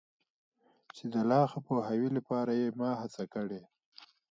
[0.95, 3.61] چي د لا ښه پوهاوي لپاره یې ما هڅه کړي.